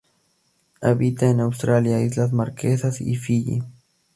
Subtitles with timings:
[0.81, 3.61] Habita en Australia, Islas Marquesas y Fiyi.